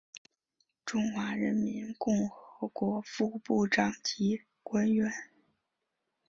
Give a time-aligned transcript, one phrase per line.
[0.83, 5.11] 中华人民共和国副部长级官员。